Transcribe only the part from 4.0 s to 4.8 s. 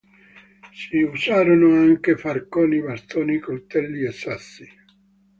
e sassi.